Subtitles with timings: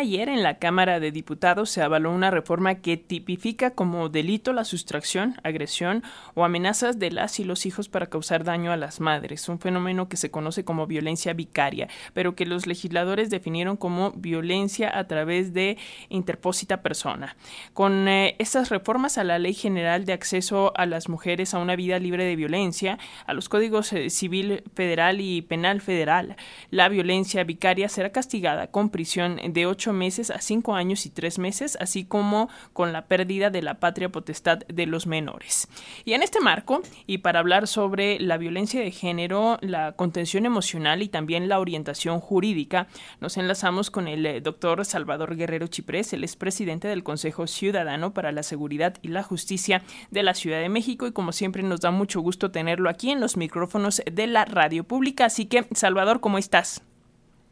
[0.00, 4.64] Ayer en la Cámara de Diputados se avaló una reforma que tipifica como delito la
[4.64, 9.48] sustracción, agresión o amenazas de las y los hijos para causar daño a las madres,
[9.48, 14.96] un fenómeno que se conoce como violencia vicaria, pero que los legisladores definieron como violencia
[14.96, 15.78] a través de
[16.10, 17.36] interpósita persona.
[17.74, 21.74] Con eh, estas reformas a la Ley General de Acceso a las Mujeres a una
[21.74, 26.36] Vida Libre de Violencia, a los Códigos eh, Civil Federal y Penal Federal,
[26.70, 31.76] la violencia vicaria será castigada con prisión de meses a cinco años y tres meses,
[31.80, 35.68] así como con la pérdida de la patria potestad de los menores.
[36.04, 41.02] Y en este marco, y para hablar sobre la violencia de género, la contención emocional
[41.02, 42.88] y también la orientación jurídica,
[43.20, 48.32] nos enlazamos con el eh, doctor Salvador Guerrero Chiprés, el expresidente del Consejo Ciudadano para
[48.32, 51.90] la Seguridad y la Justicia de la Ciudad de México, y como siempre nos da
[51.90, 55.26] mucho gusto tenerlo aquí en los micrófonos de la radio pública.
[55.26, 56.87] Así que, Salvador, ¿cómo estás?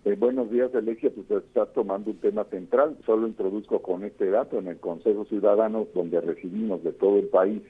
[0.07, 1.11] Eh, buenos días, Alexia.
[1.11, 2.97] Pues estás tomando un tema central.
[3.05, 7.61] Solo introduzco con este dato en el Consejo Ciudadano, donde recibimos de todo el país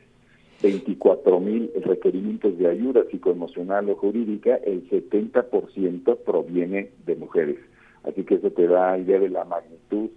[0.62, 7.56] 24 mil requerimientos de ayuda psicoemocional o jurídica, el 70% proviene de mujeres.
[8.04, 10.10] Así que eso te da idea de la magnitud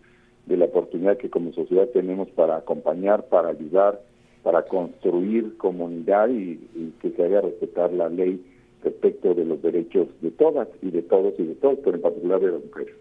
[0.45, 4.01] de la oportunidad que como sociedad tenemos para acompañar, para ayudar,
[4.43, 8.43] para construir comunidad y, y que se haga respetar la ley
[8.83, 12.39] respecto de los derechos de todas y de todos y de todos, pero en particular
[12.39, 12.95] de las mujeres.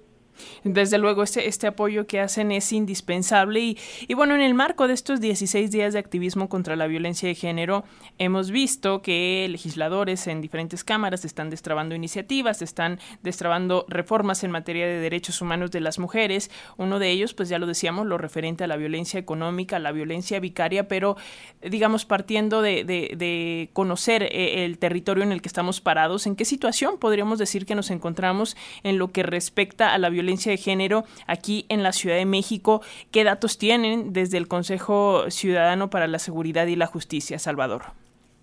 [0.65, 4.89] Desde luego, este, este apoyo que hacen es indispensable y, y, bueno, en el marco
[4.89, 7.85] de estos 16 días de activismo contra la violencia de género,
[8.19, 14.87] hemos visto que legisladores en diferentes cámaras están destrabando iniciativas, están destrabando reformas en materia
[14.87, 16.51] de derechos humanos de las mujeres.
[16.77, 20.41] Uno de ellos, pues ya lo decíamos, lo referente a la violencia económica, la violencia
[20.41, 21.17] vicaria, pero
[21.63, 26.37] digamos partiendo de, de, de conocer eh, el territorio en el que estamos parados, ¿en
[26.37, 30.57] qué situación podríamos decir que nos encontramos en lo que respecta a la violencia de
[30.59, 32.83] género aquí en la Ciudad de México.
[33.11, 37.83] ¿Qué datos tienen desde el Consejo Ciudadano para la Seguridad y la Justicia, Salvador?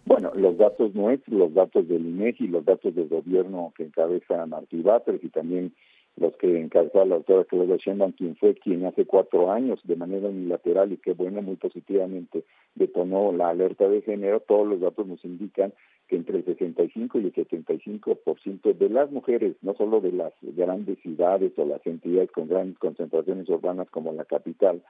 [0.05, 4.82] Bueno, los datos nuestros, los datos del INEGI, los datos del gobierno que encabeza Martí
[4.82, 5.73] Batres y también
[6.17, 10.30] los que encabezó la doctora Claudia Sheinbaum, quien fue quien hace cuatro años de manera
[10.30, 12.43] unilateral y que bueno, muy positivamente
[12.75, 15.73] detonó la alerta de género, todos los datos nos indican
[16.08, 20.99] que entre el 65 y el 75% de las mujeres, no solo de las grandes
[20.99, 24.83] ciudades o las entidades con grandes concentraciones urbanas como la capital,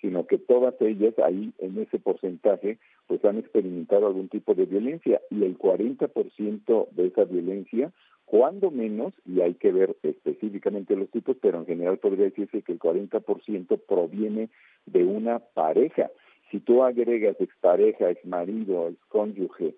[0.00, 5.20] sino que todas ellas ahí en ese porcentaje pues han experimentado algún tipo de violencia
[5.30, 7.92] y el 40% de esa violencia
[8.26, 12.72] cuando menos, y hay que ver específicamente los tipos, pero en general podría decirse que
[12.72, 14.50] el 40% proviene
[14.84, 16.10] de una pareja.
[16.50, 19.74] Si tú agregas expareja, exmarido, excónyuge,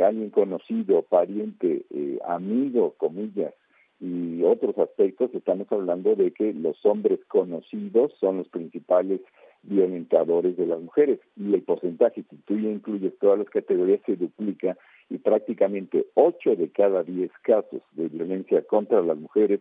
[0.00, 3.54] alguien conocido, pariente, eh, amigo, comillas,
[4.02, 9.20] y otros aspectos, estamos hablando de que los hombres conocidos son los principales
[9.62, 11.20] violentadores de las mujeres.
[11.36, 14.76] Y el porcentaje, si tú ya incluyes todas las categorías, se duplica
[15.08, 19.60] y prácticamente 8 de cada 10 casos de violencia contra las mujeres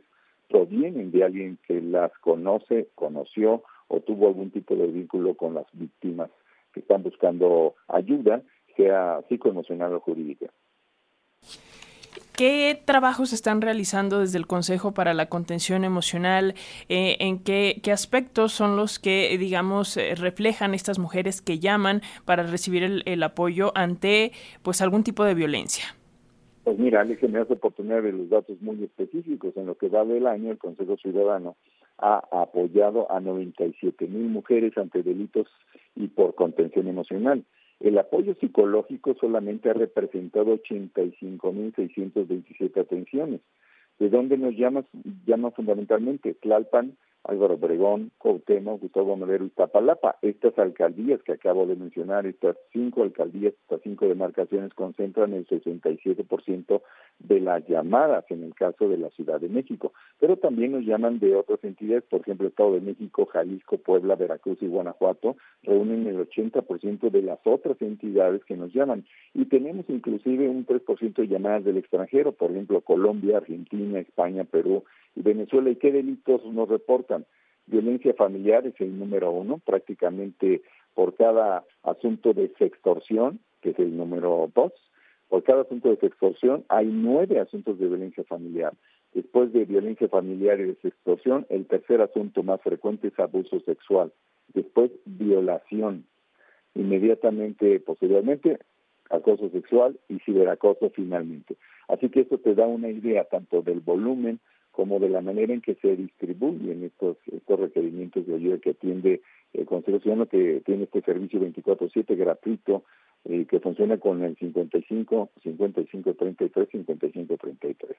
[0.49, 5.67] provienen de alguien que las conoce, conoció o tuvo algún tipo de vínculo con las
[5.73, 6.31] víctimas
[6.73, 8.41] que están buscando ayuda
[8.75, 10.47] sea psicoemocional o jurídica.
[12.35, 16.55] ¿Qué trabajos están realizando desde el Consejo para la Contención Emocional?
[16.89, 22.01] Eh, ¿En qué, qué, aspectos son los que, digamos, eh, reflejan estas mujeres que llaman
[22.25, 24.31] para recibir el, el, apoyo ante
[24.63, 25.85] pues algún tipo de violencia?
[26.63, 29.55] Pues mira, Alex, me hace oportunidad de los datos muy específicos.
[29.55, 31.57] En lo que va del año, el Consejo Ciudadano
[31.99, 35.47] ha apoyado a 97 mil mujeres ante delitos
[35.95, 37.43] y por contención emocional.
[37.79, 43.41] El apoyo psicológico solamente ha representado 85.627 atenciones.
[43.99, 44.85] ¿De dónde nos llama?
[45.25, 50.17] Llama fundamentalmente Tlalpan, Álvaro Obregón, Cuauhtémoc, Gustavo Madero y Tapalapa.
[50.21, 56.81] Estas alcaldías que acabo de mencionar, estas cinco alcaldías, estas cinco demarcaciones concentran el 67%
[57.19, 59.93] de las llamadas en el caso de la Ciudad de México.
[60.19, 64.57] Pero también nos llaman de otras entidades, por ejemplo, Estado de México, Jalisco, Puebla, Veracruz
[64.61, 69.05] y Guanajuato, reúnen el 80% de las otras entidades que nos llaman.
[69.33, 74.83] Y tenemos inclusive un 3% de llamadas del extranjero, por ejemplo, Colombia, Argentina, España, Perú
[75.15, 75.69] y Venezuela.
[75.69, 77.10] ¿Y qué delitos nos reportan?
[77.67, 80.61] Violencia familiar es el número uno, prácticamente
[80.93, 84.73] por cada asunto de sextorsión, que es el número dos,
[85.29, 88.73] por cada asunto de sextorsión hay nueve asuntos de violencia familiar.
[89.13, 94.11] Después de violencia familiar y de sextorsión, el tercer asunto más frecuente es abuso sexual.
[94.53, 96.05] Después, violación.
[96.75, 98.59] Inmediatamente, posteriormente,
[99.09, 101.55] acoso sexual y ciberacoso finalmente.
[101.87, 104.39] Así que eso te da una idea tanto del volumen
[104.71, 109.21] como de la manera en que se distribuyen estos, estos requerimientos de ayuda que atiende
[109.53, 112.83] el Consejo Ciudadano, que tiene este servicio 24-7 gratuito
[113.25, 117.97] y que funciona con el 55 55 33 55 33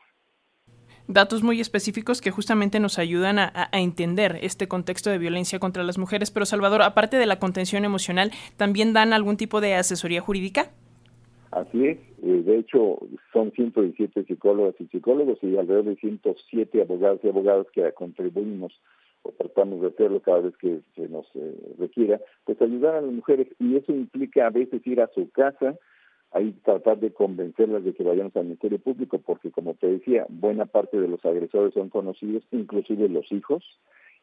[1.08, 5.82] datos muy específicos que justamente nos ayudan a, a, entender este contexto de violencia contra
[5.82, 6.30] las mujeres.
[6.30, 10.70] Pero Salvador, aparte de la contención emocional, ¿también dan algún tipo de asesoría jurídica?
[11.52, 12.98] Así es, eh, de hecho
[13.30, 18.72] son 117 psicólogas y psicólogos y alrededor de 107 abogados y abogadas que contribuimos
[19.20, 23.12] o tratamos de hacerlo cada vez que se nos eh, requiera, pues ayudar a las
[23.12, 23.48] mujeres.
[23.58, 25.76] Y eso implica a veces ir a su casa,
[26.32, 30.64] ahí tratar de convencerlas de que vayamos al Ministerio Público, porque como te decía, buena
[30.64, 33.62] parte de los agresores son conocidos, inclusive los hijos,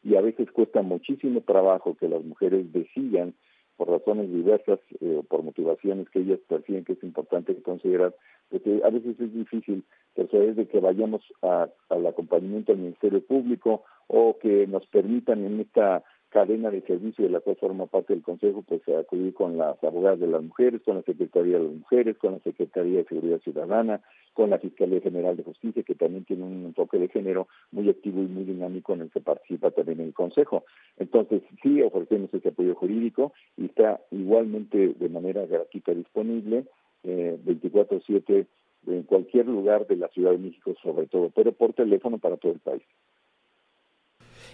[0.03, 3.35] y a veces cuesta muchísimo trabajo que las mujeres decidan
[3.79, 8.13] por razones diversas eh, o por motivaciones que ellas perciben que es importante considerar,
[8.49, 14.37] porque a veces es difícil persuadir de que vayamos al acompañamiento del Ministerio Público o
[14.37, 18.63] que nos permitan en esta cadena de servicio de la cual forma parte del Consejo,
[18.67, 22.33] pues acudir con las abogadas de las mujeres, con la Secretaría de las Mujeres, con
[22.33, 24.01] la Secretaría de Seguridad Ciudadana,
[24.33, 28.21] con la Fiscalía General de Justicia, que también tiene un enfoque de género muy activo
[28.21, 30.65] y muy dinámico en el que participa también el Consejo.
[31.11, 36.65] Entonces, sí ofrecemos ese apoyo jurídico y está igualmente de manera gratuita disponible,
[37.03, 38.45] eh, 24-7
[38.85, 42.51] en cualquier lugar de la Ciudad de México sobre todo, pero por teléfono para todo
[42.51, 42.83] el país.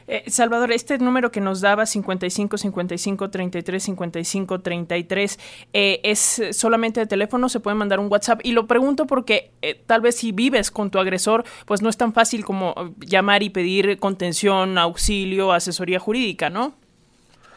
[0.08, 5.40] Eh, Salvador, este número que nos daba 55 55 33 55 33
[5.74, 9.82] eh, es solamente de teléfono, se puede mandar un WhatsApp y lo pregunto porque eh,
[9.86, 13.44] tal vez si vives con tu agresor, pues no es tan fácil como eh, llamar
[13.44, 16.74] y pedir contención, auxilio, asesoría jurídica, ¿no?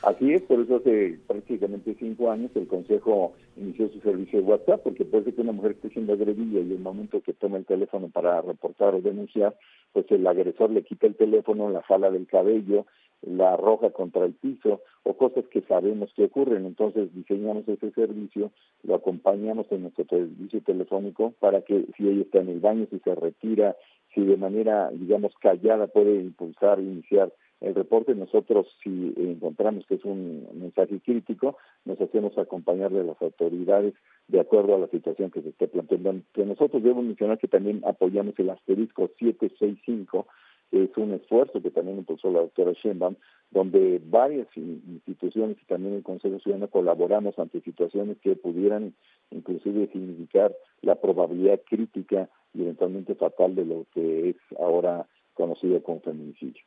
[0.09, 4.83] Así es, por eso hace prácticamente cinco años el Consejo inició su servicio de WhatsApp,
[4.83, 7.67] porque puede ser que una mujer esté siendo agredida y el momento que toma el
[7.67, 9.55] teléfono para reportar o denunciar,
[9.93, 12.87] pues el agresor le quita el teléfono, la jala del cabello,
[13.21, 16.65] la arroja contra el piso o cosas que sabemos que ocurren.
[16.65, 18.51] Entonces diseñamos ese servicio,
[18.85, 22.99] lo acompañamos en nuestro servicio telefónico para que si ella está en el baño, si
[23.01, 23.77] se retira,
[24.15, 30.05] si de manera, digamos, callada puede impulsar, iniciar el reporte, nosotros si encontramos que es
[30.05, 33.95] un mensaje crítico, nos hacemos acompañar de las autoridades
[34.29, 36.23] de acuerdo a la situación que se esté planteando.
[36.33, 40.27] Que nosotros debemos mencionar que también apoyamos el asterisco 765,
[40.71, 43.17] que es un esfuerzo que también impulsó la doctora Sheinbaum,
[43.51, 48.95] donde varias instituciones y también el Consejo Ciudadano colaboramos ante situaciones que pudieran
[49.31, 56.01] inclusive significar la probabilidad crítica y eventualmente fatal de lo que es ahora conocido como
[56.01, 56.63] feminicidio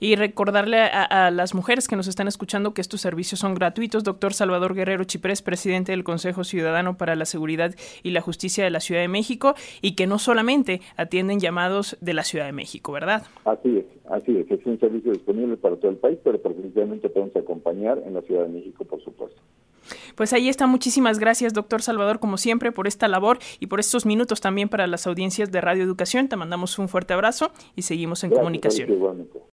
[0.00, 4.04] y recordarle a, a, las mujeres que nos están escuchando que estos servicios son gratuitos.
[4.04, 8.70] Doctor Salvador Guerrero Chiprés, presidente del Consejo Ciudadano para la Seguridad y la Justicia de
[8.70, 12.92] la Ciudad de México, y que no solamente atienden llamados de la Ciudad de México,
[12.92, 13.24] ¿verdad?
[13.44, 14.50] Así es, así es.
[14.50, 18.42] Es un servicio disponible para todo el país, pero precisamente podemos acompañar en la Ciudad
[18.42, 19.40] de México, por supuesto.
[20.14, 20.66] Pues ahí está.
[20.66, 24.86] Muchísimas gracias, doctor Salvador, como siempre, por esta labor y por estos minutos también para
[24.86, 26.28] las audiencias de Radio Educación.
[26.28, 28.92] Te mandamos un fuerte abrazo y seguimos en gracias, comunicación.
[28.92, 29.38] Igualmente.